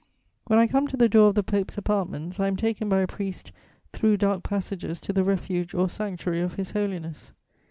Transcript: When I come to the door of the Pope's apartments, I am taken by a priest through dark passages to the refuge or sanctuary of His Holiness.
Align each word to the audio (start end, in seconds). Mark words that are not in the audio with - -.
When 0.47 0.57
I 0.57 0.65
come 0.65 0.87
to 0.87 0.97
the 0.97 1.07
door 1.07 1.29
of 1.29 1.35
the 1.35 1.43
Pope's 1.43 1.77
apartments, 1.77 2.39
I 2.39 2.47
am 2.47 2.55
taken 2.55 2.89
by 2.89 3.01
a 3.01 3.07
priest 3.07 3.51
through 3.93 4.17
dark 4.17 4.41
passages 4.41 4.99
to 5.01 5.13
the 5.13 5.23
refuge 5.23 5.75
or 5.75 5.87
sanctuary 5.89 6.41
of 6.41 6.55
His 6.55 6.71
Holiness. 6.71 7.33